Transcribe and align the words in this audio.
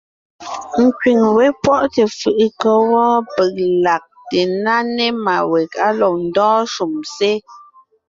Nkẅíŋ 0.85 1.19
wé 1.35 1.45
pwɔ́ʼte 1.61 2.03
fʉʼʉ 2.17 2.45
kɔ́ 2.61 2.75
wɔ́ 2.91 3.09
peg 3.33 3.55
lagte 3.83 4.39
ńná 4.53 4.75
ne 4.95 5.05
má 5.25 5.35
weg 5.51 5.71
á 5.85 5.89
lɔg 5.99 6.13
ndɔ́ɔn 6.27 6.63
shúm 6.73 6.93
sé. 7.15 7.31